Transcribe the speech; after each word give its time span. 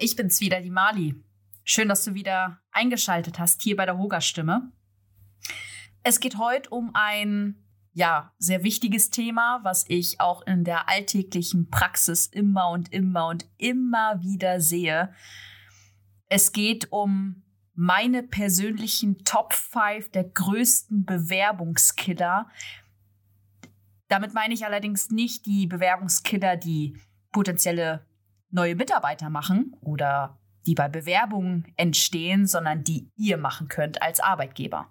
Ich 0.00 0.14
bin's 0.14 0.40
wieder, 0.40 0.60
die 0.60 0.70
Mali. 0.70 1.16
Schön, 1.64 1.88
dass 1.88 2.04
du 2.04 2.14
wieder 2.14 2.60
eingeschaltet 2.70 3.40
hast 3.40 3.62
hier 3.62 3.74
bei 3.74 3.84
der 3.84 3.98
Hoga-Stimme. 3.98 4.70
Es 6.04 6.20
geht 6.20 6.38
heute 6.38 6.70
um 6.70 6.92
ein, 6.94 7.66
ja, 7.94 8.32
sehr 8.38 8.62
wichtiges 8.62 9.10
Thema, 9.10 9.58
was 9.64 9.84
ich 9.88 10.20
auch 10.20 10.46
in 10.46 10.62
der 10.62 10.88
alltäglichen 10.88 11.68
Praxis 11.68 12.28
immer 12.28 12.70
und 12.70 12.92
immer 12.92 13.26
und 13.26 13.46
immer 13.56 14.22
wieder 14.22 14.60
sehe. 14.60 15.12
Es 16.28 16.52
geht 16.52 16.92
um 16.92 17.42
meine 17.74 18.22
persönlichen 18.22 19.24
Top 19.24 19.52
5 19.52 20.12
der 20.12 20.24
größten 20.24 21.06
Bewerbungskiller. 21.06 22.48
Damit 24.06 24.32
meine 24.32 24.54
ich 24.54 24.64
allerdings 24.64 25.10
nicht 25.10 25.44
die 25.44 25.66
Bewerbungskiller, 25.66 26.56
die 26.56 26.96
potenzielle 27.32 28.07
neue 28.50 28.74
Mitarbeiter 28.74 29.30
machen 29.30 29.76
oder 29.80 30.38
die 30.66 30.74
bei 30.74 30.88
Bewerbungen 30.88 31.72
entstehen, 31.76 32.46
sondern 32.46 32.84
die 32.84 33.10
ihr 33.16 33.36
machen 33.36 33.68
könnt 33.68 34.02
als 34.02 34.20
Arbeitgeber. 34.20 34.90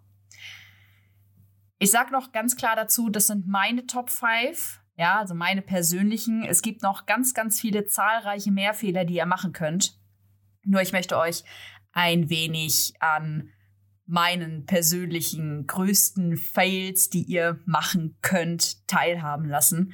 Ich 1.79 1.91
sage 1.91 2.11
noch 2.11 2.31
ganz 2.31 2.55
klar 2.55 2.75
dazu, 2.75 3.09
das 3.09 3.27
sind 3.27 3.47
meine 3.47 3.85
Top 3.85 4.09
5, 4.09 4.81
ja, 4.95 5.19
also 5.19 5.35
meine 5.35 5.61
persönlichen. 5.61 6.43
Es 6.43 6.63
gibt 6.63 6.81
noch 6.81 7.05
ganz, 7.05 7.35
ganz 7.35 7.61
viele 7.61 7.85
zahlreiche 7.85 8.51
Mehrfehler, 8.51 9.05
die 9.05 9.15
ihr 9.15 9.27
machen 9.27 9.53
könnt. 9.53 9.99
Nur 10.63 10.81
ich 10.81 10.91
möchte 10.91 11.17
euch 11.17 11.43
ein 11.91 12.29
wenig 12.29 12.93
an 12.99 13.49
meinen 14.07 14.65
persönlichen 14.65 15.67
größten 15.67 16.37
Fails, 16.37 17.09
die 17.09 17.23
ihr 17.23 17.59
machen 17.65 18.17
könnt, 18.21 18.87
teilhaben 18.87 19.47
lassen. 19.47 19.93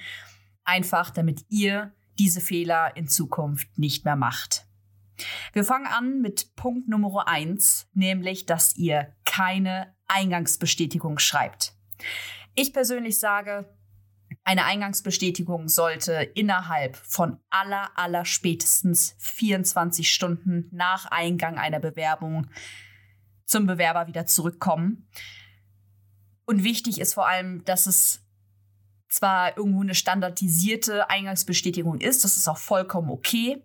Einfach 0.64 1.10
damit 1.10 1.46
ihr 1.50 1.94
diese 2.20 2.42
Fehler 2.42 2.96
in 2.96 3.08
Zukunft 3.08 3.78
nicht 3.78 4.06
mehr 4.06 4.16
macht. 4.16 4.66
Wir 5.54 5.64
fangen 5.64 5.88
an 5.88 6.22
mit 6.22 6.56
Punkt 6.56 6.88
Nummer 6.88 7.28
eins, 7.28 7.88
nämlich, 7.94 8.46
dass 8.46 8.76
ihr 8.76 9.16
keine 9.26 9.94
Eingangsbestätigung 10.08 11.20
schreibt. 11.20 11.74
Ich 12.56 12.74
persönlich 12.74 13.20
sage, 13.20 13.70
eine 14.44 14.66
Eingangsbestätigung 14.66 15.68
sollte 15.70 16.14
innerhalb 16.36 16.98
von 16.98 17.40
aller, 17.50 17.92
aller 17.96 18.26
spätestens 18.26 19.16
24 19.20 20.12
Stunden 20.12 20.68
nach 20.72 21.06
Eingang 21.06 21.58
einer 21.58 21.80
Bewerbung 21.80 22.48
zum 23.46 23.68
Bewerber 23.68 24.08
wieder 24.08 24.26
zurückkommen. 24.26 25.08
Und 26.46 26.64
wichtig 26.64 27.00
ist 27.00 27.14
vor 27.14 27.28
allem, 27.28 27.64
dass 27.66 27.86
es 27.86 28.23
zwar 29.14 29.56
irgendwo 29.58 29.82
eine 29.82 29.94
standardisierte 29.94 31.10
Eingangsbestätigung 31.10 32.02
ist, 32.02 32.24
das 32.24 32.36
ist 32.36 32.48
auch 32.48 32.58
vollkommen 32.58 33.12
okay. 33.12 33.64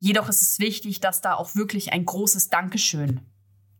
Jedoch 0.00 0.28
ist 0.28 0.42
es 0.42 0.58
wichtig, 0.58 0.98
dass 0.98 1.20
da 1.20 1.34
auch 1.34 1.54
wirklich 1.54 1.92
ein 1.92 2.04
großes 2.04 2.48
Dankeschön 2.48 3.20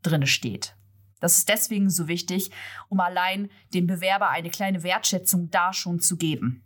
drin 0.02 0.26
steht. 0.26 0.76
Das 1.18 1.36
ist 1.38 1.48
deswegen 1.48 1.90
so 1.90 2.06
wichtig, 2.06 2.52
um 2.88 3.00
allein 3.00 3.50
dem 3.72 3.88
Bewerber 3.88 4.30
eine 4.30 4.50
kleine 4.50 4.84
Wertschätzung 4.84 5.50
da 5.50 5.72
schon 5.72 5.98
zu 5.98 6.16
geben. 6.16 6.62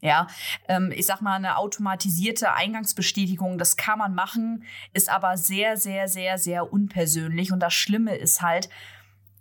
Ja, 0.00 0.26
ähm, 0.68 0.92
ich 0.94 1.06
sag 1.06 1.22
mal, 1.22 1.36
eine 1.36 1.56
automatisierte 1.56 2.54
Eingangsbestätigung, 2.54 3.56
das 3.56 3.76
kann 3.76 4.00
man 4.00 4.14
machen, 4.14 4.64
ist 4.92 5.08
aber 5.08 5.36
sehr, 5.36 5.76
sehr, 5.76 6.08
sehr, 6.08 6.38
sehr 6.38 6.72
unpersönlich. 6.72 7.52
Und 7.52 7.60
das 7.60 7.72
Schlimme 7.72 8.16
ist 8.16 8.42
halt, 8.42 8.68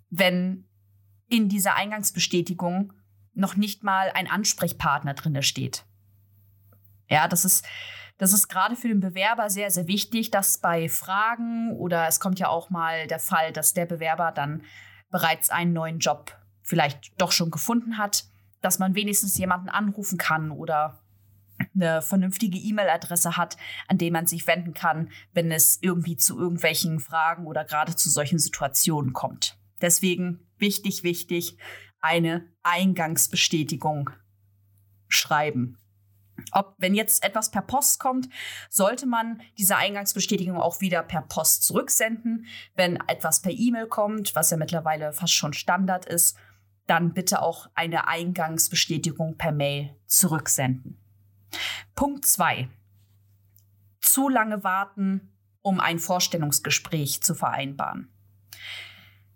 wenn 0.10 0.66
in 1.28 1.50
dieser 1.50 1.76
Eingangsbestätigung 1.76 2.94
noch 3.34 3.56
nicht 3.56 3.84
mal 3.84 4.12
ein 4.14 4.30
Ansprechpartner 4.30 5.14
drin 5.14 5.42
steht. 5.42 5.86
Ja, 7.10 7.28
das 7.28 7.46
ist, 7.46 7.66
das 8.18 8.34
ist 8.34 8.48
gerade 8.48 8.76
für 8.76 8.88
den 8.88 9.00
Bewerber 9.00 9.50
sehr, 9.50 9.72
sehr 9.72 9.88
wichtig, 9.88 10.32
dass 10.32 10.58
bei 10.58 10.88
Fragen 10.90 11.72
oder 11.72 12.08
es 12.08 12.20
kommt 12.20 12.40
ja 12.40 12.48
auch 12.48 12.70
mal 12.70 13.08
der 13.08 13.20
Fall, 13.20 13.52
dass 13.52 13.74
der 13.74 13.86
Bewerber 13.86 14.32
dann 14.32 14.64
bereits 15.10 15.50
einen 15.50 15.74
neuen 15.74 16.00
Job 16.00 16.38
vielleicht 16.62 17.20
doch 17.22 17.32
schon 17.32 17.52
gefunden 17.52 17.98
hat, 17.98 18.26
dass 18.62 18.80
man 18.80 18.96
wenigstens 18.96 19.38
jemanden 19.38 19.70
anrufen 19.70 20.18
kann 20.18 20.52
oder 20.52 21.00
eine 21.76 22.02
vernünftige 22.02 22.58
E-Mail-Adresse 22.58 23.38
hat, 23.38 23.58
an 23.88 23.98
die 23.98 24.12
man 24.12 24.26
sich 24.26 24.48
wenden 24.48 24.74
kann, 24.74 25.12
wenn 25.34 25.52
es 25.52 25.78
irgendwie 25.82 26.18
zu 26.18 26.38
irgendwelchen 26.38 27.00
Fragen 27.00 27.46
oder 27.46 27.64
gerade 27.66 27.96
zu 27.96 28.10
solchen 28.10 28.40
Situationen 28.40 29.14
kommt. 29.14 29.58
Deswegen 29.82 30.48
wichtig, 30.58 31.04
wichtig, 31.04 31.58
eine 32.04 32.46
Eingangsbestätigung 32.64 34.10
schreiben. 35.08 35.78
Ob, 36.52 36.76
wenn 36.78 36.96
jetzt 36.96 37.24
etwas 37.24 37.50
per 37.50 37.62
Post 37.62 38.00
kommt, 38.00 38.28
sollte 38.70 39.06
man 39.06 39.42
diese 39.58 39.78
Eingangsbestätigung 39.78 40.58
auch 40.58 40.82
wieder 40.82 41.02
per 41.02 41.22
Post 41.22 41.64
zurücksenden. 41.64 42.46
Wenn 42.76 42.98
etwas 43.08 43.42
per 43.42 43.52
E-Mail 43.52 43.88
kommt, 43.88 44.36
was 44.36 44.52
ja 44.52 44.58
mittlerweile 44.58 45.14
fast 45.14 45.34
schon 45.34 45.54
Standard 45.54 46.06
ist, 46.06 46.38
dann 46.88 47.14
bitte 47.14 47.42
auch 47.42 47.70
eine 47.76 48.08
Eingangsbestätigung 48.08 49.38
per 49.38 49.54
Mail 49.54 49.96
zurücksenden. 50.06 51.00
Punkt 51.96 52.26
zwei: 52.26 52.68
Zu 54.02 54.28
lange 54.28 54.64
warten, 54.64 55.32
um 55.62 55.80
ein 55.80 56.00
Vorstellungsgespräch 56.00 57.22
zu 57.22 57.36
vereinbaren. 57.36 58.10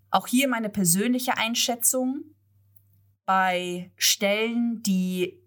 Auch 0.09 0.27
hier 0.27 0.49
meine 0.49 0.69
persönliche 0.69 1.37
Einschätzung 1.37 2.25
bei 3.27 3.91
Stellen, 3.97 4.81
die, 4.83 5.37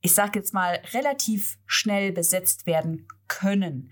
ich 0.00 0.14
sage 0.14 0.38
jetzt 0.38 0.54
mal, 0.54 0.80
relativ 0.92 1.58
schnell 1.66 2.12
besetzt 2.12 2.64
werden 2.64 3.08
können. 3.26 3.90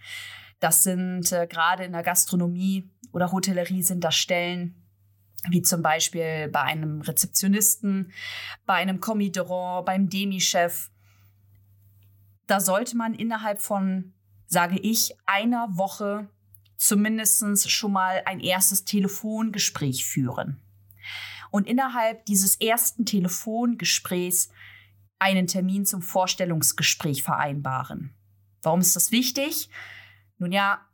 Das 0.61 0.85
sind 0.85 1.33
äh, 1.33 1.49
gerade 1.49 1.85
in 1.85 1.93
der 1.93 2.05
Gastronomie 2.05 2.89
oder 3.13 3.33
Hotellerie 3.33 3.83
sind 3.83 4.05
das 4.05 4.15
Stellen, 4.15 4.87
wie 5.49 5.61
zum 5.61 5.83
Beispiel 5.83 6.49
bei 6.49 6.63
einem 6.63 7.01
Rezeptionisten, 7.01 8.13
bei 8.65 8.75
einem 8.75 9.01
Commis 9.01 9.33
beim 9.33 10.09
Demi-Chef. 10.09 10.89
Da 12.47 12.61
sollte 12.61 12.97
man 12.97 13.15
innerhalb 13.15 13.61
von, 13.61 14.15
sage 14.47 14.79
ich, 14.79 15.17
einer 15.27 15.77
Woche 15.77 16.29
zumindest 16.77 17.69
schon 17.73 17.93
mal 17.93 18.23
ein 18.25 18.39
erstes 18.39 18.85
Telefongespräch 18.85 20.07
führen 20.07 20.63
und 21.51 21.67
innerhalb 21.67 22.25
dieses 22.27 22.61
ersten 22.61 23.05
Telefongesprächs 23.05 24.51
einen 25.19 25.47
Termin 25.47 25.85
zum 25.85 26.03
Vorstellungsgespräch 26.03 27.23
vereinbaren. 27.23 28.15
Warum 28.63 28.81
ist 28.81 28.97
das 28.97 29.13
wichtig? 29.13 29.69
Nun 30.39 30.53
ja, 30.53 30.87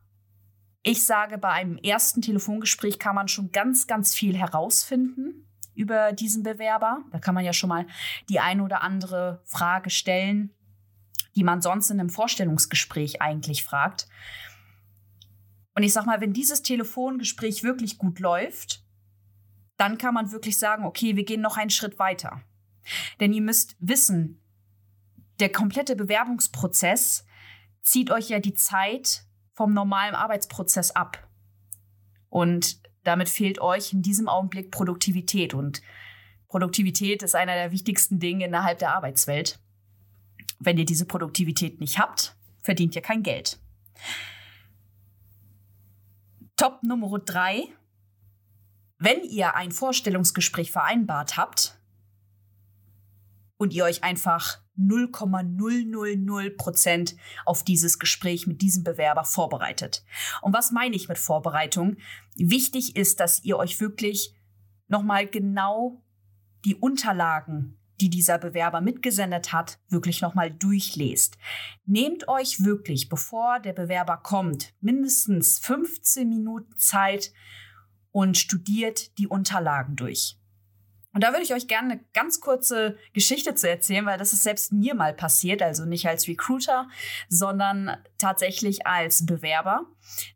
ich 0.82 1.04
sage, 1.04 1.38
bei 1.38 1.50
einem 1.50 1.78
ersten 1.78 2.22
Telefongespräch 2.22 2.98
kann 2.98 3.14
man 3.14 3.28
schon 3.28 3.50
ganz, 3.50 3.86
ganz 3.86 4.14
viel 4.14 4.36
herausfinden 4.36 5.48
über 5.74 6.12
diesen 6.12 6.42
Bewerber. 6.42 7.04
Da 7.12 7.18
kann 7.18 7.34
man 7.34 7.44
ja 7.44 7.52
schon 7.52 7.68
mal 7.68 7.86
die 8.28 8.40
eine 8.40 8.62
oder 8.62 8.82
andere 8.82 9.42
Frage 9.44 9.90
stellen, 9.90 10.54
die 11.34 11.44
man 11.44 11.60
sonst 11.60 11.90
in 11.90 12.00
einem 12.00 12.08
Vorstellungsgespräch 12.08 13.20
eigentlich 13.20 13.64
fragt. 13.64 14.08
Und 15.74 15.82
ich 15.82 15.92
sag 15.92 16.06
mal, 16.06 16.20
wenn 16.20 16.32
dieses 16.32 16.62
Telefongespräch 16.62 17.62
wirklich 17.62 17.98
gut 17.98 18.18
läuft, 18.18 18.85
dann 19.76 19.98
kann 19.98 20.14
man 20.14 20.32
wirklich 20.32 20.58
sagen, 20.58 20.84
okay, 20.84 21.16
wir 21.16 21.24
gehen 21.24 21.40
noch 21.40 21.56
einen 21.56 21.70
Schritt 21.70 21.98
weiter. 21.98 22.40
Denn 23.20 23.32
ihr 23.32 23.42
müsst 23.42 23.76
wissen, 23.78 24.40
der 25.38 25.50
komplette 25.50 25.96
Bewerbungsprozess 25.96 27.26
zieht 27.82 28.10
euch 28.10 28.28
ja 28.28 28.40
die 28.40 28.54
Zeit 28.54 29.24
vom 29.52 29.72
normalen 29.72 30.14
Arbeitsprozess 30.14 30.90
ab. 30.92 31.28
Und 32.28 32.80
damit 33.04 33.28
fehlt 33.28 33.60
euch 33.60 33.92
in 33.92 34.02
diesem 34.02 34.28
Augenblick 34.28 34.70
Produktivität. 34.70 35.54
Und 35.54 35.82
Produktivität 36.48 37.22
ist 37.22 37.34
einer 37.34 37.54
der 37.54 37.70
wichtigsten 37.70 38.18
Dinge 38.18 38.46
innerhalb 38.46 38.78
der 38.78 38.94
Arbeitswelt. 38.94 39.58
Wenn 40.58 40.78
ihr 40.78 40.84
diese 40.84 41.06
Produktivität 41.06 41.80
nicht 41.80 41.98
habt, 41.98 42.36
verdient 42.62 42.96
ihr 42.96 43.02
kein 43.02 43.22
Geld. 43.22 43.60
Top 46.56 46.82
Nummer 46.82 47.18
drei 47.18 47.64
wenn 48.98 49.22
ihr 49.24 49.54
ein 49.54 49.72
Vorstellungsgespräch 49.72 50.72
vereinbart 50.72 51.36
habt 51.36 51.78
und 53.58 53.72
ihr 53.72 53.84
euch 53.84 54.04
einfach 54.04 54.58
0,000 54.76 56.56
Prozent 56.56 57.16
auf 57.44 57.64
dieses 57.64 57.98
Gespräch 57.98 58.46
mit 58.46 58.60
diesem 58.60 58.84
Bewerber 58.84 59.24
vorbereitet. 59.24 60.04
Und 60.42 60.52
was 60.52 60.70
meine 60.70 60.96
ich 60.96 61.08
mit 61.08 61.18
Vorbereitung? 61.18 61.96
Wichtig 62.36 62.96
ist, 62.96 63.20
dass 63.20 63.42
ihr 63.42 63.56
euch 63.56 63.80
wirklich 63.80 64.34
nochmal 64.88 65.26
genau 65.26 66.02
die 66.64 66.74
Unterlagen, 66.74 67.78
die 68.00 68.10
dieser 68.10 68.38
Bewerber 68.38 68.82
mitgesendet 68.82 69.52
hat, 69.52 69.78
wirklich 69.88 70.20
nochmal 70.20 70.50
durchlest. 70.50 71.38
Nehmt 71.86 72.28
euch 72.28 72.62
wirklich, 72.62 73.08
bevor 73.08 73.60
der 73.60 73.72
Bewerber 73.72 74.18
kommt, 74.18 74.74
mindestens 74.80 75.58
15 75.60 76.28
Minuten 76.28 76.76
Zeit, 76.76 77.32
und 78.16 78.38
studiert 78.38 79.18
die 79.18 79.28
Unterlagen 79.28 79.94
durch. 79.94 80.38
Und 81.12 81.22
da 81.22 81.32
würde 81.32 81.42
ich 81.42 81.52
euch 81.52 81.68
gerne 81.68 81.92
eine 81.92 82.04
ganz 82.14 82.40
kurze 82.40 82.96
Geschichte 83.12 83.54
zu 83.54 83.68
erzählen, 83.68 84.06
weil 84.06 84.16
das 84.16 84.32
ist 84.32 84.42
selbst 84.42 84.72
mir 84.72 84.94
mal 84.94 85.12
passiert, 85.12 85.60
also 85.60 85.84
nicht 85.84 86.08
als 86.08 86.26
Recruiter, 86.26 86.88
sondern 87.28 87.94
tatsächlich 88.16 88.86
als 88.86 89.26
Bewerber. 89.26 89.84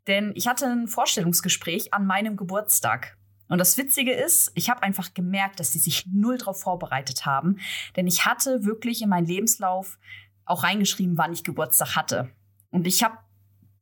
Denn 0.05 0.31
ich 0.35 0.47
hatte 0.47 0.67
ein 0.67 0.87
Vorstellungsgespräch 0.87 1.91
an 1.91 2.05
meinem 2.05 2.37
Geburtstag. 2.37 3.17
Und 3.47 3.57
das 3.57 3.75
Witzige 3.79 4.13
ist, 4.13 4.51
ich 4.53 4.69
habe 4.69 4.83
einfach 4.83 5.15
gemerkt, 5.15 5.59
dass 5.59 5.73
sie 5.73 5.79
sich 5.79 6.05
null 6.05 6.37
darauf 6.37 6.61
vorbereitet 6.61 7.25
haben. 7.25 7.57
Denn 7.95 8.05
ich 8.05 8.25
hatte 8.25 8.63
wirklich 8.63 9.01
in 9.01 9.09
meinen 9.09 9.25
Lebenslauf 9.25 9.97
auch 10.45 10.63
reingeschrieben, 10.63 11.17
wann 11.17 11.33
ich 11.33 11.43
Geburtstag 11.43 11.95
hatte. 11.95 12.29
Und 12.69 12.85
ich 12.85 13.03
habe 13.03 13.17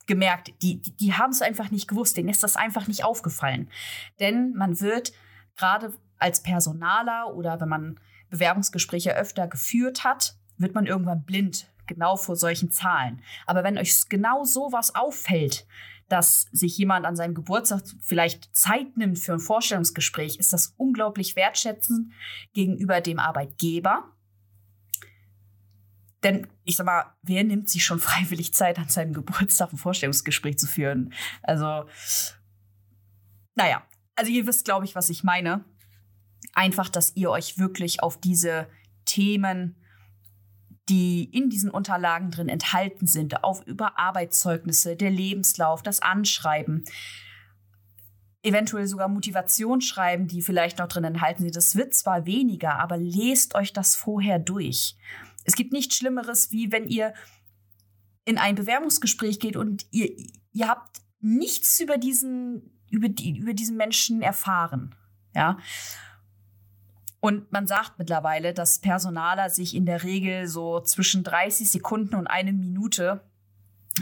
gemerkt, 0.09 0.51
die, 0.61 0.81
die, 0.81 0.91
die 0.97 1.13
haben 1.13 1.29
es 1.29 1.41
einfach 1.41 1.71
nicht 1.71 1.88
gewusst, 1.88 2.17
denen 2.17 2.27
ist 2.27 2.44
das 2.44 2.57
einfach 2.57 2.88
nicht 2.88 3.06
aufgefallen. 3.06 3.69
Denn 4.19 4.53
man 4.53 4.81
wird 4.81 5.13
gerade 5.56 5.94
als 6.17 6.44
Personaler 6.44 7.33
oder 7.33 7.61
wenn 7.61 7.69
man 7.69 8.00
Bewerbungsgespräche 8.29 9.15
öfter 9.15 9.47
geführt 9.47 10.03
hat, 10.03 10.35
wird 10.57 10.75
man 10.75 10.88
irgendwann 10.88 11.23
blind, 11.23 11.67
genau 11.88 12.17
vor 12.17 12.35
solchen 12.35 12.71
Zahlen. 12.71 13.21
Aber 13.45 13.63
wenn 13.63 13.77
euch 13.77 14.09
genau 14.09 14.44
sowas 14.44 14.95
auffällt, 14.95 15.65
dass 16.09 16.47
sich 16.51 16.77
jemand 16.77 17.06
an 17.06 17.15
seinem 17.15 17.35
Geburtstag 17.35 17.83
vielleicht 18.01 18.56
Zeit 18.56 18.97
nimmt 18.97 19.19
für 19.19 19.33
ein 19.33 19.39
Vorstellungsgespräch, 19.39 20.38
ist 20.39 20.51
das 20.51 20.73
unglaublich 20.77 21.35
wertschätzend 21.35 22.11
gegenüber 22.53 23.00
dem 23.00 23.19
Arbeitgeber. 23.19 24.11
Denn 26.24 26.48
ich 26.63 26.75
sag 26.75 26.86
mal, 26.86 27.16
wer 27.21 27.44
nimmt 27.44 27.69
sich 27.69 27.83
schon 27.83 28.00
freiwillig 28.00 28.54
Zeit, 28.54 28.77
an 28.77 28.89
seinem 28.89 29.13
Geburtstag 29.13 29.74
ein 29.74 29.77
Vorstellungsgespräch 29.77 30.57
zu 30.57 30.68
führen? 30.68 31.13
Also, 31.44 31.86
naja, 33.56 33.83
also 34.16 34.31
ihr 34.31 34.48
wisst, 34.48 34.66
glaube 34.66 34.86
ich, 34.86 34.95
was 34.95 35.10
ich 35.10 35.24
meine 35.24 35.63
einfach, 36.54 36.89
dass 36.89 37.16
ihr 37.16 37.31
euch 37.31 37.57
wirklich 37.57 38.04
auf 38.04 38.19
diese 38.19 38.68
Themen, 39.06 39.75
die 40.89 41.24
in 41.24 41.50
diesen 41.50 41.69
Unterlagen 41.69 42.31
drin 42.31 42.50
enthalten 42.50 43.07
sind, 43.07 43.44
auf 43.44 43.66
über 43.66 43.98
Arbeitszeugnisse, 44.00 44.95
der 44.95 45.12
Lebenslauf, 45.12 45.83
das 45.83 46.01
Anschreiben, 46.01 46.83
eventuell 48.42 48.88
sogar 48.88 49.07
Motivationsschreiben, 49.07 50.27
die 50.27 50.42
vielleicht 50.42 50.80
noch 50.80 50.88
drin 50.88 51.04
enthalten 51.04 51.44
sind. 51.44 51.56
Das 51.56 51.75
wird 51.75 51.94
zwar 51.94 52.25
weniger, 52.25 52.80
aber 52.80 52.98
lest 52.98 53.56
euch 53.56 53.74
das 53.74 53.95
vorher 53.95 54.39
durch. 54.39 54.95
Es 55.50 55.56
gibt 55.56 55.74
nichts 55.74 55.96
Schlimmeres, 55.96 56.51
wie 56.51 56.72
wenn 56.72 56.88
ihr 56.88 57.12
in 58.24 58.38
ein 58.38 58.54
Bewerbungsgespräch 58.54 59.40
geht 59.40 59.56
und 59.56 59.88
ihr, 59.90 60.16
ihr 60.51 60.68
habt 60.68 61.01
nichts 61.22 61.80
über 61.80 61.98
diesen, 61.98 62.80
über, 62.92 63.10
die, 63.10 63.40
über 63.40 63.56
diesen 63.56 63.75
Menschen 63.75 64.22
erfahren. 64.22 64.94
Ja. 65.34 65.57
Und 67.19 67.51
man 67.51 67.66
sagt 67.66 67.98
mittlerweile, 67.98 68.54
dass 68.54 68.78
Personaler 68.78 69.50
sich 69.50 69.75
in 69.75 69.88
der 69.88 70.04
Regel 70.04 70.46
so 70.46 70.81
zwischen 70.81 71.24
30 71.24 71.68
Sekunden 71.68 72.13
und 72.13 72.28
eine 72.28 72.54
Minute 72.54 73.24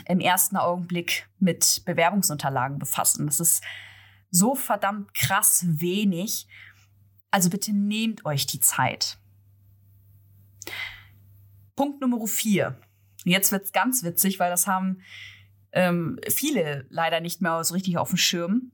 im 0.05 0.19
ersten 0.19 0.57
Augenblick 0.57 1.29
mit 1.39 1.81
Bewerbungsunterlagen 1.85 2.77
befassen. 2.77 3.25
Das 3.25 3.39
ist 3.39 3.63
so 4.31 4.53
verdammt 4.53 5.13
krass 5.13 5.63
wenig. 5.65 6.45
Also 7.31 7.49
bitte 7.49 7.71
nehmt 7.71 8.25
euch 8.25 8.47
die 8.47 8.59
Zeit. 8.59 9.17
Punkt 11.77 12.01
Nummer 12.01 12.27
vier. 12.27 12.77
Jetzt 13.23 13.53
wird's 13.53 13.71
ganz 13.71 14.03
witzig, 14.03 14.39
weil 14.39 14.49
das 14.49 14.67
haben 14.67 14.99
ähm, 15.71 16.19
viele 16.27 16.85
leider 16.89 17.21
nicht 17.21 17.41
mehr 17.41 17.63
so 17.63 17.73
richtig 17.73 17.97
auf 17.97 18.09
dem 18.09 18.17
Schirm. 18.17 18.73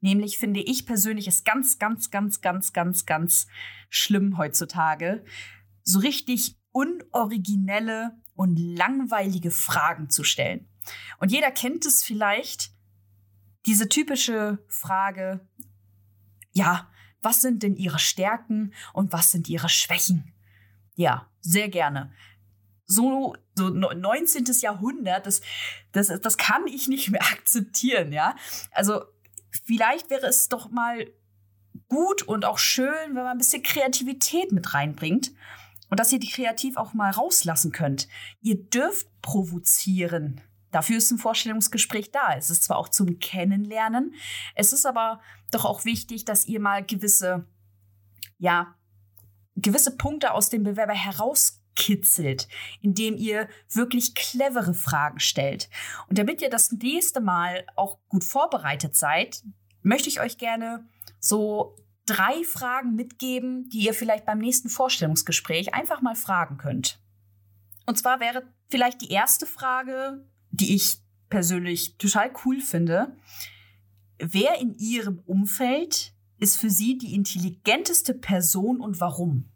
Nämlich 0.00 0.36
finde 0.36 0.60
ich 0.60 0.84
persönlich 0.84 1.28
ist 1.28 1.46
ganz, 1.46 1.78
ganz, 1.78 2.10
ganz, 2.10 2.42
ganz, 2.42 2.74
ganz, 2.74 3.06
ganz 3.06 3.46
schlimm 3.88 4.36
heutzutage, 4.36 5.24
so 5.82 6.00
richtig 6.00 6.56
unoriginelle 6.72 8.12
und 8.34 8.56
langweilige 8.58 9.50
Fragen 9.50 10.10
zu 10.10 10.24
stellen. 10.24 10.68
Und 11.18 11.32
jeder 11.32 11.50
kennt 11.50 11.86
es 11.86 12.04
vielleicht, 12.04 12.72
diese 13.66 13.88
typische 13.88 14.58
Frage, 14.68 15.48
ja, 16.52 16.90
was 17.22 17.40
sind 17.40 17.62
denn 17.62 17.76
Ihre 17.76 17.98
Stärken 17.98 18.72
und 18.92 19.12
was 19.12 19.32
sind 19.32 19.48
Ihre 19.48 19.68
Schwächen? 19.68 20.32
Ja, 20.96 21.30
sehr 21.40 21.68
gerne. 21.68 22.12
So, 22.86 23.36
so 23.54 23.68
19. 23.68 24.44
Jahrhundert, 24.60 25.26
das, 25.26 25.40
das, 25.92 26.08
das 26.20 26.36
kann 26.36 26.66
ich 26.66 26.88
nicht 26.88 27.10
mehr 27.10 27.22
akzeptieren, 27.32 28.12
ja. 28.12 28.34
Also 28.72 29.04
vielleicht 29.64 30.10
wäre 30.10 30.26
es 30.26 30.48
doch 30.48 30.70
mal 30.70 31.06
gut 31.88 32.22
und 32.22 32.44
auch 32.44 32.58
schön, 32.58 33.08
wenn 33.08 33.14
man 33.14 33.28
ein 33.28 33.38
bisschen 33.38 33.62
Kreativität 33.62 34.52
mit 34.52 34.74
reinbringt 34.74 35.32
und 35.90 36.00
dass 36.00 36.12
ihr 36.12 36.18
die 36.18 36.30
kreativ 36.30 36.76
auch 36.76 36.94
mal 36.94 37.10
rauslassen 37.10 37.72
könnt. 37.72 38.08
Ihr 38.40 38.56
dürft 38.56 39.06
provozieren. 39.22 40.40
Dafür 40.70 40.98
ist 40.98 41.10
ein 41.10 41.18
Vorstellungsgespräch 41.18 42.10
da. 42.10 42.34
Es 42.36 42.50
ist 42.50 42.64
zwar 42.64 42.78
auch 42.78 42.88
zum 42.88 43.18
Kennenlernen, 43.18 44.14
es 44.54 44.72
ist 44.72 44.86
aber 44.86 45.20
doch 45.52 45.64
auch 45.64 45.84
wichtig, 45.84 46.24
dass 46.24 46.46
ihr 46.46 46.60
mal 46.60 46.84
gewisse, 46.84 47.46
ja, 48.38 48.74
gewisse 49.56 49.96
Punkte 49.96 50.32
aus 50.32 50.48
dem 50.48 50.62
Bewerber 50.62 50.94
heraus 50.94 51.60
kitzelt, 51.74 52.48
indem 52.80 53.16
ihr 53.16 53.48
wirklich 53.70 54.14
clevere 54.14 54.74
Fragen 54.74 55.20
stellt. 55.20 55.68
Und 56.08 56.18
damit 56.18 56.40
ihr 56.40 56.50
das 56.50 56.72
nächste 56.72 57.20
Mal 57.20 57.66
auch 57.76 57.98
gut 58.08 58.24
vorbereitet 58.24 58.96
seid, 58.96 59.42
möchte 59.82 60.08
ich 60.08 60.20
euch 60.20 60.38
gerne 60.38 60.86
so 61.20 61.76
drei 62.06 62.44
Fragen 62.44 62.94
mitgeben, 62.94 63.68
die 63.68 63.84
ihr 63.84 63.94
vielleicht 63.94 64.24
beim 64.24 64.38
nächsten 64.38 64.68
Vorstellungsgespräch 64.68 65.74
einfach 65.74 66.00
mal 66.00 66.14
fragen 66.14 66.56
könnt. 66.56 67.00
Und 67.84 67.98
zwar 67.98 68.20
wäre 68.20 68.42
vielleicht 68.68 69.02
die 69.02 69.10
erste 69.10 69.46
Frage, 69.46 70.24
die 70.50 70.74
ich 70.74 70.98
persönlich 71.28 71.98
total 71.98 72.32
cool 72.44 72.60
finde. 72.60 73.16
Wer 74.18 74.58
in 74.60 74.74
ihrem 74.74 75.18
Umfeld 75.26 76.15
ist 76.38 76.56
für 76.56 76.70
Sie 76.70 76.98
die 76.98 77.14
intelligenteste 77.14 78.14
Person 78.14 78.80
und 78.80 79.00
warum? 79.00 79.50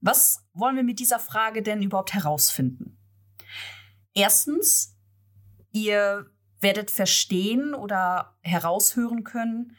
Was 0.00 0.44
wollen 0.52 0.76
wir 0.76 0.84
mit 0.84 0.98
dieser 0.98 1.18
Frage 1.18 1.62
denn 1.62 1.82
überhaupt 1.82 2.14
herausfinden? 2.14 2.98
Erstens, 4.14 4.96
ihr 5.72 6.30
werdet 6.60 6.90
verstehen 6.90 7.74
oder 7.74 8.36
heraushören 8.42 9.24
können, 9.24 9.76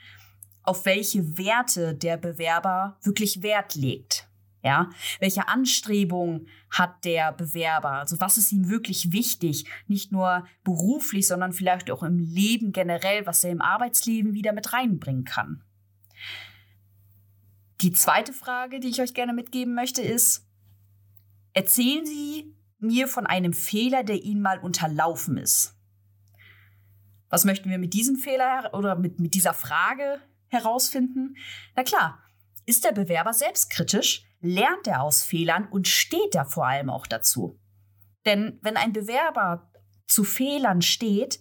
auf 0.63 0.86
welche 0.86 1.38
Werte 1.38 1.96
der 1.96 2.18
Bewerber 2.18 2.98
wirklich 3.02 3.42
Wert 3.42 3.75
legt. 3.75 4.27
Ja, 4.64 4.90
welche 5.20 5.48
Anstrebungen 5.48 6.48
hat 6.70 7.06
der 7.06 7.32
Bewerber? 7.32 7.92
Also 7.92 8.20
was 8.20 8.38
ist 8.38 8.52
ihm 8.52 8.70
wirklich 8.70 9.12
wichtig? 9.12 9.66
Nicht 9.88 10.12
nur 10.12 10.46
beruflich, 10.64 11.28
sondern 11.28 11.54
vielleicht 11.54 11.92
auch 11.92 12.04
im 12.04 12.18
Leben 12.18 12.72
generell, 12.72 13.26
was 13.26 13.44
er 13.44 13.52
im 13.52 13.62
Arbeitsleben 13.62 14.34
wieder 14.34 14.54
mit 14.54 14.74
reinbringen 14.74 15.26
kann. 15.26 15.64
Die 17.82 17.92
zweite 17.92 18.34
Frage, 18.34 18.80
die 18.80 18.90
ich 18.90 19.02
euch 19.02 19.14
gerne 19.14 19.34
mitgeben 19.34 19.76
möchte, 19.76 20.02
ist, 20.02 20.48
erzählen 21.54 22.06
Sie 22.06 22.56
mir 22.80 23.08
von 23.08 23.28
einem 23.28 23.54
Fehler, 23.54 24.04
der 24.04 24.24
Ihnen 24.24 24.42
mal 24.42 24.60
unterlaufen 24.60 25.38
ist. 25.38 25.76
Was 27.30 27.46
möchten 27.46 27.70
wir 27.70 27.78
mit 27.78 27.94
diesem 27.94 28.16
Fehler 28.16 28.72
oder 28.74 28.96
mit, 28.96 29.20
mit 29.20 29.34
dieser 29.34 29.54
Frage 29.54 30.20
herausfinden? 30.48 31.36
Na 31.76 31.84
klar, 31.84 32.24
ist 32.66 32.86
der 32.86 32.94
Bewerber 32.94 33.34
selbstkritisch, 33.34 34.27
lernt 34.39 34.88
er 34.88 35.01
aus 35.01 35.24
Fehlern 35.24 35.67
und 35.67 35.88
steht 35.88 36.36
er 36.36 36.46
vor 36.46 36.67
allem 36.67 36.89
auch 36.89 37.08
dazu. 37.08 37.60
Denn 38.25 38.60
wenn 38.62 38.77
ein 38.77 38.94
Bewerber 38.94 39.72
zu 40.06 40.24
Fehlern 40.24 40.82
steht, 40.82 41.39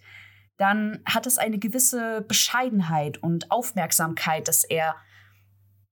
dann 0.56 1.02
hat 1.04 1.26
es 1.26 1.38
eine 1.38 1.58
gewisse 1.58 2.22
Bescheidenheit 2.22 3.18
und 3.18 3.50
Aufmerksamkeit, 3.50 4.48
dass 4.48 4.64
er 4.64 4.96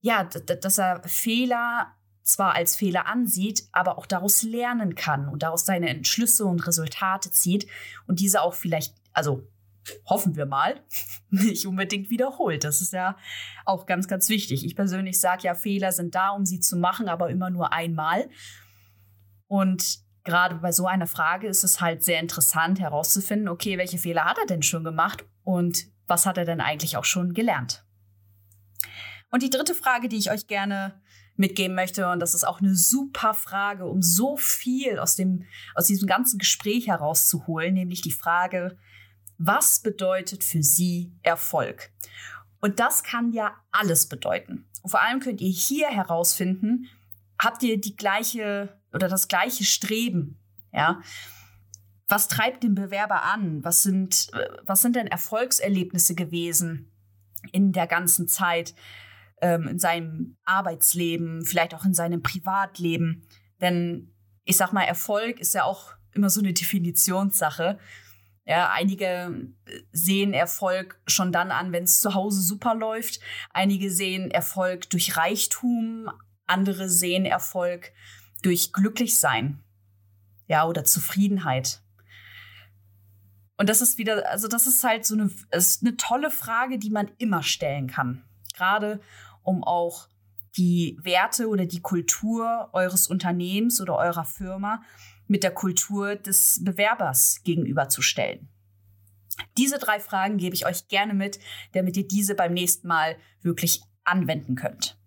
ja, 0.01 0.25
dass 0.25 0.79
er 0.79 1.03
Fehler 1.05 1.95
zwar 2.23 2.55
als 2.55 2.77
Fehler 2.77 3.07
ansieht, 3.07 3.69
aber 3.73 3.97
auch 3.97 4.07
daraus 4.07 4.43
lernen 4.43 4.95
kann 4.95 5.29
und 5.29 5.43
daraus 5.43 5.65
seine 5.65 5.89
Entschlüsse 5.89 6.45
und 6.45 6.67
Resultate 6.67 7.31
zieht 7.31 7.67
und 8.07 8.21
diese 8.21 8.43
auch 8.43 8.55
vielleicht, 8.55 8.95
also 9.13 9.47
hoffen 10.07 10.37
wir 10.37 10.47
mal, 10.47 10.83
nicht 11.31 11.67
unbedingt 11.67 12.11
wiederholt. 12.11 12.65
Das 12.65 12.81
ist 12.81 12.93
ja 12.93 13.17
auch 13.65 13.87
ganz, 13.87 14.09
ganz 14.09 14.29
wichtig. 14.29 14.65
Ich 14.65 14.77
persönlich 14.77 15.21
sage 15.21 15.45
ja, 15.45 15.55
Fehler 15.55 15.93
sind 15.93 16.15
da, 16.15 16.31
um 16.31 16.45
sie 16.45 16.61
zu 16.61 16.77
machen, 16.77 17.09
aber 17.09 17.31
immer 17.31 17.51
nur 17.51 17.73
einmal. 17.73 18.29
Und 19.47 19.99
gerade 20.25 20.57
bei 20.57 20.73
so 20.73 20.87
einer 20.87 21.07
Frage 21.07 21.47
ist 21.47 21.65
es 21.65 21.81
halt 21.81 22.03
sehr 22.03 22.21
interessant 22.21 22.81
herauszufinden, 22.81 23.49
okay, 23.49 23.79
welche 23.79 23.99
Fehler 23.99 24.25
hat 24.25 24.39
er 24.39 24.47
denn 24.47 24.63
schon 24.63 24.85
gemacht 24.85 25.25
und 25.43 25.87
was 26.07 26.27
hat 26.27 26.39
er 26.39 26.45
denn 26.45 26.61
eigentlich 26.61 26.97
auch 26.97 27.05
schon 27.05 27.35
gelernt? 27.35 27.85
Und 29.31 29.43
die 29.43 29.51
dritte 29.51 29.75
Frage, 29.75 30.09
die 30.09 30.17
ich 30.17 30.31
euch 30.31 30.47
gerne 30.47 31.01
mitgeben 31.37 31.75
möchte, 31.75 32.09
und 32.09 32.21
das 32.21 32.35
ist 32.35 32.45
auch 32.45 32.61
eine 32.61 32.75
super 32.75 33.35
Frage, 33.35 33.87
um 33.87 34.01
so 34.01 34.37
viel 34.37 34.99
aus, 34.99 35.17
dem, 35.17 35.45
aus 35.75 35.87
diesem 35.87 36.07
ganzen 36.07 36.39
Gespräch 36.39 36.87
herauszuholen, 36.87 37.75
nämlich 37.75 38.01
die 38.01 38.13
Frage, 38.13 38.79
was 39.39 39.81
bedeutet 39.81 40.45
für 40.45 40.63
Sie 40.63 41.13
Erfolg? 41.23 41.91
Und 42.61 42.81
das 42.81 43.03
kann 43.03 43.33
ja 43.33 43.55
alles 43.73 44.09
bedeuten. 44.09 44.67
Und 44.83 44.91
vor 44.91 45.03
allem 45.03 45.21
könnt 45.21 45.41
ihr 45.41 45.51
hier 45.51 45.89
herausfinden, 45.89 46.87
habt 47.39 47.63
ihr 47.63 47.81
die 47.81 47.97
gleiche 47.97 48.79
oder 48.93 49.09
das 49.09 49.29
gleiche 49.29 49.65
Streben, 49.65 50.39
ja? 50.73 51.01
Was 52.09 52.29
treibt 52.29 52.63
den 52.63 52.75
Bewerber 52.75 53.23
an? 53.25 53.65
Was 53.65 53.83
sind, 53.83 54.31
was 54.63 54.83
sind 54.83 54.95
denn 54.95 55.07
Erfolgserlebnisse 55.07 56.15
gewesen 56.15 56.93
in 57.51 57.73
der 57.73 57.87
ganzen 57.87 58.29
Zeit, 58.29 58.75
ähm, 59.41 59.67
in 59.67 59.79
seinem 59.79 60.37
Arbeitsleben, 60.45 61.45
vielleicht 61.47 61.75
auch 61.75 61.85
in 61.85 61.95
seinem 61.95 62.23
Privatleben? 62.23 63.27
Denn 63.61 64.13
ich 64.45 64.59
sag 64.59 64.73
mal, 64.73 64.85
Erfolg 64.85 65.41
ist 65.41 65.55
ja 65.55 65.65
auch 65.65 65.95
immer 66.13 66.31
so 66.31 66.41
eine 66.41 66.53
Definitionssache. 66.53 67.79
Ja, 68.47 68.71
einige 68.71 69.49
sehen 69.93 70.35
Erfolg 70.35 71.01
schon 71.07 71.33
dann 71.33 71.51
an, 71.51 71.73
wenn 71.73 71.85
es 71.85 72.01
zu 72.01 72.15
Hause 72.15 72.43
super 72.43 72.75
läuft. 72.75 73.21
Einige 73.51 73.91
sehen 73.91 74.31
Erfolg 74.31 74.91
durch 74.91 75.17
Reichtum. 75.17 76.11
Andere 76.47 76.91
sehen 76.91 77.25
Erfolg 77.25 77.93
durch 78.43 78.73
Glücklichsein. 78.73 79.63
Ja, 80.47 80.67
oder 80.67 80.85
Zufriedenheit. 80.85 81.81
Und 83.57 83.69
das 83.71 83.81
ist 83.81 83.97
wieder, 83.97 84.29
also 84.29 84.47
das 84.47 84.67
ist 84.67 84.85
halt 84.85 85.07
so 85.07 85.15
eine, 85.15 85.31
ist 85.53 85.83
eine 85.83 85.97
tolle 85.97 86.31
Frage, 86.31 86.79
die 86.79 86.91
man 86.91 87.11
immer 87.19 87.43
stellen 87.43 87.87
kann. 87.87 88.25
Gerade 88.55 89.01
um 89.43 89.65
auch 89.65 90.09
die 90.57 90.99
Werte 91.03 91.49
oder 91.49 91.65
die 91.65 91.81
Kultur 91.81 92.69
eures 92.73 93.07
Unternehmens 93.09 93.81
oder 93.81 93.97
eurer 93.97 94.25
Firma 94.25 94.83
mit 95.27 95.43
der 95.43 95.53
Kultur 95.53 96.17
des 96.17 96.61
Bewerbers 96.63 97.41
gegenüberzustellen. 97.45 98.49
Diese 99.57 99.79
drei 99.79 100.01
Fragen 100.01 100.37
gebe 100.37 100.55
ich 100.55 100.67
euch 100.67 100.89
gerne 100.89 101.15
mit, 101.15 101.39
damit 101.73 101.97
ihr 101.97 102.07
diese 102.07 102.35
beim 102.35 102.53
nächsten 102.53 102.87
Mal 102.87 103.17
wirklich 103.43 103.83
anwenden 104.05 104.55
könnt. 104.55 104.99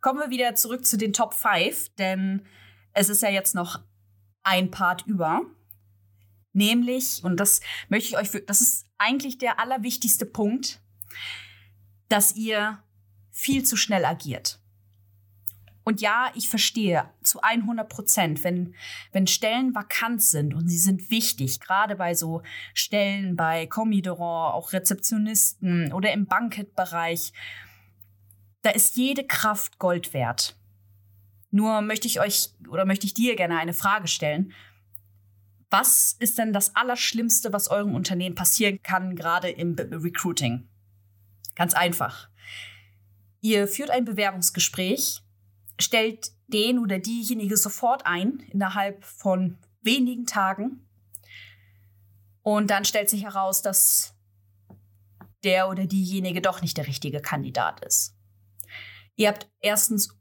Kommen 0.00 0.18
wir 0.18 0.30
wieder 0.30 0.54
zurück 0.54 0.84
zu 0.84 0.96
den 0.96 1.12
Top 1.12 1.34
5, 1.34 1.94
denn 1.96 2.46
es 2.92 3.08
ist 3.08 3.22
ja 3.22 3.30
jetzt 3.30 3.54
noch 3.54 3.82
ein 4.42 4.70
Part 4.70 5.06
über. 5.06 5.42
Nämlich, 6.52 7.22
und 7.22 7.38
das 7.38 7.60
möchte 7.88 8.08
ich 8.08 8.16
euch, 8.16 8.44
das 8.46 8.60
ist 8.60 8.86
eigentlich 8.98 9.38
der 9.38 9.60
allerwichtigste 9.60 10.26
Punkt, 10.26 10.80
dass 12.08 12.34
ihr 12.34 12.82
viel 13.30 13.64
zu 13.64 13.76
schnell 13.76 14.04
agiert. 14.04 14.60
Und 15.82 16.00
ja, 16.00 16.30
ich 16.34 16.48
verstehe 16.48 17.08
zu 17.22 17.40
100 17.40 17.88
Prozent, 17.88 18.44
wenn, 18.44 18.74
wenn 19.12 19.26
Stellen 19.26 19.74
vakant 19.74 20.22
sind 20.22 20.54
und 20.54 20.68
sie 20.68 20.78
sind 20.78 21.10
wichtig, 21.10 21.58
gerade 21.60 21.96
bei 21.96 22.14
so 22.14 22.42
Stellen 22.74 23.34
bei 23.34 23.66
Commodore, 23.66 24.52
auch 24.54 24.72
Rezeptionisten 24.72 25.92
oder 25.92 26.12
im 26.12 26.26
Banketbereich, 26.26 27.32
da 28.62 28.70
ist 28.70 28.96
jede 28.96 29.24
Kraft 29.24 29.78
Gold 29.78 30.12
wert. 30.12 30.56
Nur 31.50 31.80
möchte 31.80 32.06
ich 32.06 32.20
euch 32.20 32.50
oder 32.68 32.84
möchte 32.84 33.06
ich 33.06 33.14
dir 33.14 33.34
gerne 33.34 33.58
eine 33.58 33.72
Frage 33.72 34.06
stellen. 34.06 34.52
Was 35.70 36.16
ist 36.18 36.36
denn 36.36 36.52
das 36.52 36.76
Allerschlimmste, 36.76 37.52
was 37.52 37.68
eurem 37.68 37.94
Unternehmen 37.94 38.34
passieren 38.34 38.82
kann, 38.82 39.16
gerade 39.16 39.48
im 39.48 39.74
Recruiting? 39.78 40.68
Ganz 41.54 41.74
einfach. 41.74 42.28
Ihr 43.40 43.66
führt 43.66 43.90
ein 43.90 44.04
Bewerbungsgespräch, 44.04 45.22
stellt 45.80 46.32
den 46.48 46.78
oder 46.78 46.98
diejenige 46.98 47.56
sofort 47.56 48.06
ein 48.06 48.40
innerhalb 48.50 49.04
von 49.04 49.58
wenigen 49.82 50.26
Tagen. 50.26 50.86
Und 52.42 52.70
dann 52.70 52.84
stellt 52.84 53.10
sich 53.10 53.24
heraus, 53.24 53.62
dass 53.62 54.14
der 55.44 55.68
oder 55.68 55.86
diejenige 55.86 56.40
doch 56.40 56.62
nicht 56.62 56.76
der 56.76 56.86
richtige 56.86 57.20
Kandidat 57.20 57.84
ist. 57.84 58.16
Ihr 59.16 59.28
habt 59.28 59.48
erstens 59.60 60.16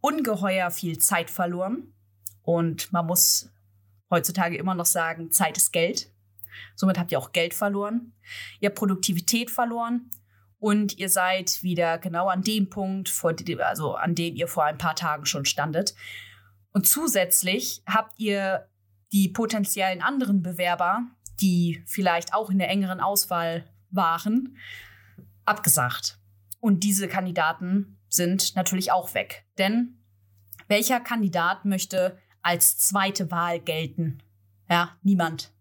ungeheuer 0.00 0.70
viel 0.70 0.98
Zeit 0.98 1.30
verloren 1.30 1.92
und 2.42 2.92
man 2.92 3.06
muss 3.06 3.50
heutzutage 4.10 4.56
immer 4.56 4.74
noch 4.74 4.86
sagen, 4.86 5.30
Zeit 5.30 5.56
ist 5.56 5.72
Geld. 5.72 6.12
Somit 6.74 6.98
habt 6.98 7.12
ihr 7.12 7.18
auch 7.18 7.32
Geld 7.32 7.54
verloren. 7.54 8.12
Ihr 8.60 8.68
habt 8.68 8.78
Produktivität 8.78 9.50
verloren 9.50 10.10
und 10.66 10.98
ihr 10.98 11.08
seid 11.08 11.62
wieder 11.62 11.96
genau 11.96 12.26
an 12.26 12.42
dem 12.42 12.68
Punkt, 12.68 13.22
dem, 13.46 13.60
also 13.60 13.94
an 13.94 14.16
dem 14.16 14.34
ihr 14.34 14.48
vor 14.48 14.64
ein 14.64 14.78
paar 14.78 14.96
Tagen 14.96 15.24
schon 15.24 15.44
standet. 15.44 15.94
Und 16.72 16.88
zusätzlich 16.88 17.84
habt 17.86 18.18
ihr 18.18 18.68
die 19.12 19.28
potenziellen 19.28 20.02
anderen 20.02 20.42
Bewerber, 20.42 21.06
die 21.40 21.84
vielleicht 21.86 22.34
auch 22.34 22.50
in 22.50 22.58
der 22.58 22.68
engeren 22.68 22.98
Auswahl 22.98 23.70
waren, 23.92 24.56
abgesagt. 25.44 26.18
Und 26.58 26.82
diese 26.82 27.06
Kandidaten 27.06 28.00
sind 28.08 28.56
natürlich 28.56 28.90
auch 28.90 29.14
weg. 29.14 29.44
Denn 29.58 30.02
welcher 30.66 30.98
Kandidat 30.98 31.64
möchte 31.64 32.18
als 32.42 32.76
zweite 32.76 33.30
Wahl 33.30 33.60
gelten? 33.60 34.20
Ja, 34.68 34.96
niemand. 35.04 35.52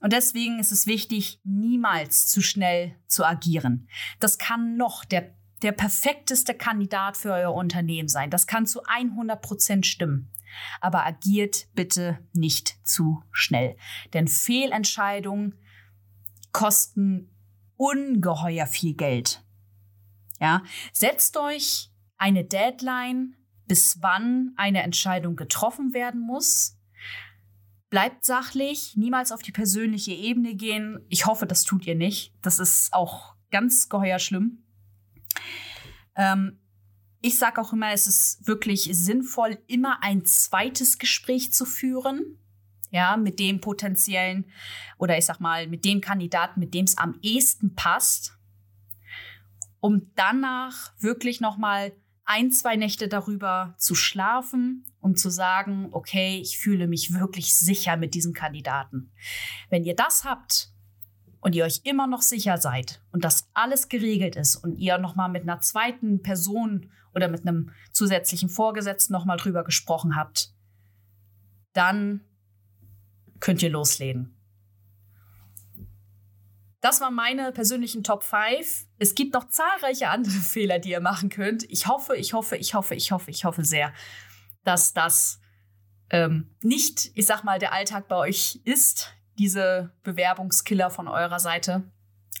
Und 0.00 0.12
deswegen 0.12 0.58
ist 0.58 0.72
es 0.72 0.86
wichtig, 0.86 1.40
niemals 1.44 2.26
zu 2.26 2.42
schnell 2.42 2.96
zu 3.06 3.24
agieren. 3.24 3.88
Das 4.20 4.38
kann 4.38 4.76
noch 4.76 5.04
der, 5.04 5.34
der 5.62 5.72
perfekteste 5.72 6.54
Kandidat 6.54 7.16
für 7.16 7.32
euer 7.32 7.54
Unternehmen 7.54 8.08
sein. 8.08 8.30
Das 8.30 8.46
kann 8.46 8.66
zu 8.66 8.82
100 8.84 9.40
Prozent 9.40 9.86
stimmen. 9.86 10.30
Aber 10.80 11.06
agiert 11.06 11.68
bitte 11.74 12.18
nicht 12.32 12.76
zu 12.86 13.22
schnell. 13.30 13.76
Denn 14.12 14.28
Fehlentscheidungen 14.28 15.54
kosten 16.52 17.30
ungeheuer 17.76 18.66
viel 18.66 18.94
Geld. 18.94 19.42
Ja, 20.40 20.62
setzt 20.92 21.36
euch 21.36 21.90
eine 22.18 22.44
Deadline, 22.44 23.36
bis 23.66 24.02
wann 24.02 24.52
eine 24.56 24.82
Entscheidung 24.82 25.36
getroffen 25.36 25.94
werden 25.94 26.20
muss 26.20 26.76
Bleibt 27.92 28.24
sachlich, 28.24 28.96
niemals 28.96 29.32
auf 29.32 29.42
die 29.42 29.52
persönliche 29.52 30.12
Ebene 30.12 30.54
gehen. 30.54 31.04
Ich 31.10 31.26
hoffe, 31.26 31.46
das 31.46 31.64
tut 31.64 31.86
ihr 31.86 31.94
nicht. 31.94 32.32
Das 32.40 32.58
ist 32.58 32.94
auch 32.94 33.34
ganz 33.50 33.90
geheuer 33.90 34.18
schlimm. 34.18 34.64
Ähm, 36.16 36.58
ich 37.20 37.38
sage 37.38 37.60
auch 37.60 37.74
immer, 37.74 37.92
es 37.92 38.06
ist 38.06 38.46
wirklich 38.46 38.88
sinnvoll, 38.92 39.58
immer 39.66 40.02
ein 40.02 40.24
zweites 40.24 40.96
Gespräch 40.96 41.52
zu 41.52 41.66
führen. 41.66 42.38
Ja, 42.90 43.18
mit 43.18 43.38
dem 43.38 43.60
potenziellen 43.60 44.46
oder 44.96 45.18
ich 45.18 45.26
sag 45.26 45.40
mal, 45.40 45.66
mit 45.66 45.84
dem 45.84 46.00
Kandidaten, 46.00 46.60
mit 46.60 46.72
dem 46.72 46.86
es 46.86 46.96
am 46.96 47.18
ehesten 47.20 47.74
passt, 47.74 48.38
um 49.80 50.10
danach 50.14 50.94
wirklich 50.98 51.42
nochmal 51.42 51.92
ein, 52.24 52.50
zwei 52.50 52.76
Nächte 52.76 53.08
darüber 53.08 53.74
zu 53.78 53.94
schlafen 53.94 54.84
und 55.00 55.18
zu 55.18 55.30
sagen, 55.30 55.88
okay, 55.92 56.38
ich 56.40 56.58
fühle 56.58 56.86
mich 56.86 57.12
wirklich 57.12 57.54
sicher 57.54 57.96
mit 57.96 58.14
diesem 58.14 58.32
Kandidaten. 58.32 59.10
Wenn 59.70 59.84
ihr 59.84 59.96
das 59.96 60.24
habt 60.24 60.72
und 61.40 61.54
ihr 61.54 61.64
euch 61.64 61.80
immer 61.84 62.06
noch 62.06 62.22
sicher 62.22 62.58
seid 62.58 63.02
und 63.10 63.24
das 63.24 63.48
alles 63.54 63.88
geregelt 63.88 64.36
ist 64.36 64.56
und 64.56 64.76
ihr 64.76 64.98
nochmal 64.98 65.28
mit 65.28 65.42
einer 65.42 65.60
zweiten 65.60 66.22
Person 66.22 66.90
oder 67.14 67.28
mit 67.28 67.46
einem 67.46 67.70
zusätzlichen 67.90 68.48
Vorgesetzten 68.48 69.12
nochmal 69.12 69.36
drüber 69.36 69.64
gesprochen 69.64 70.16
habt, 70.16 70.54
dann 71.72 72.20
könnt 73.40 73.62
ihr 73.62 73.70
loslegen. 73.70 74.34
Das 76.82 77.00
waren 77.00 77.14
meine 77.14 77.52
persönlichen 77.52 78.02
Top 78.02 78.24
5. 78.24 78.86
Es 78.98 79.14
gibt 79.14 79.32
noch 79.34 79.48
zahlreiche 79.48 80.10
andere 80.10 80.32
Fehler, 80.40 80.80
die 80.80 80.90
ihr 80.90 81.00
machen 81.00 81.30
könnt. 81.30 81.62
Ich 81.70 81.86
hoffe, 81.86 82.16
ich 82.16 82.34
hoffe, 82.34 82.56
ich 82.56 82.74
hoffe, 82.74 82.94
ich 82.94 83.12
hoffe, 83.12 83.30
ich 83.30 83.44
hoffe 83.44 83.64
sehr, 83.64 83.94
dass 84.64 84.92
das 84.92 85.40
ähm, 86.10 86.54
nicht, 86.60 87.12
ich 87.14 87.24
sag 87.24 87.44
mal, 87.44 87.60
der 87.60 87.72
Alltag 87.72 88.08
bei 88.08 88.16
euch 88.16 88.60
ist, 88.64 89.14
diese 89.38 89.92
Bewerbungskiller 90.02 90.90
von 90.90 91.06
eurer 91.06 91.38
Seite. 91.38 91.84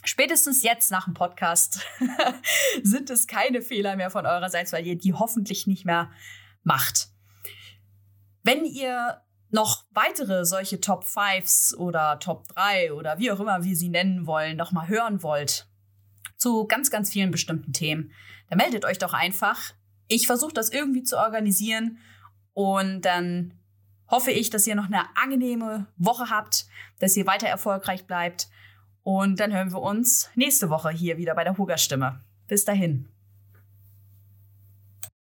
Spätestens 0.04 0.64
jetzt 0.64 0.90
nach 0.90 1.04
dem 1.04 1.14
Podcast 1.14 1.86
sind 2.82 3.10
es 3.10 3.28
keine 3.28 3.62
Fehler 3.62 3.94
mehr 3.94 4.10
von 4.10 4.26
eurer 4.26 4.50
Seite, 4.50 4.72
weil 4.72 4.84
ihr 4.84 4.98
die 4.98 5.14
hoffentlich 5.14 5.68
nicht 5.68 5.84
mehr 5.84 6.10
macht. 6.64 7.10
Wenn 8.42 8.64
ihr 8.64 9.22
noch 9.52 9.84
weitere 9.90 10.44
solche 10.44 10.80
Top 10.80 11.04
5s 11.04 11.76
oder 11.76 12.18
Top 12.18 12.48
3 12.48 12.94
oder 12.94 13.18
wie 13.18 13.30
auch 13.30 13.38
immer 13.38 13.62
wir 13.62 13.76
sie 13.76 13.90
nennen 13.90 14.26
wollen, 14.26 14.56
noch 14.56 14.72
mal 14.72 14.88
hören 14.88 15.22
wollt 15.22 15.68
zu 16.38 16.66
ganz, 16.66 16.90
ganz 16.90 17.10
vielen 17.10 17.30
bestimmten 17.30 17.72
Themen, 17.72 18.12
dann 18.48 18.58
meldet 18.58 18.84
euch 18.84 18.98
doch 18.98 19.12
einfach. 19.12 19.74
Ich 20.08 20.26
versuche 20.26 20.52
das 20.52 20.70
irgendwie 20.70 21.04
zu 21.04 21.16
organisieren 21.16 21.98
und 22.52 23.02
dann 23.02 23.54
hoffe 24.08 24.32
ich, 24.32 24.50
dass 24.50 24.66
ihr 24.66 24.74
noch 24.74 24.86
eine 24.86 25.04
angenehme 25.16 25.86
Woche 25.96 26.30
habt, 26.30 26.66
dass 26.98 27.16
ihr 27.16 27.26
weiter 27.26 27.46
erfolgreich 27.46 28.06
bleibt 28.06 28.48
und 29.02 29.38
dann 29.38 29.52
hören 29.52 29.72
wir 29.72 29.80
uns 29.80 30.30
nächste 30.34 30.68
Woche 30.68 30.90
hier 30.90 31.16
wieder 31.16 31.34
bei 31.34 31.44
der 31.44 31.56
Huger 31.58 31.78
Stimme. 31.78 32.24
Bis 32.48 32.64
dahin. 32.64 33.08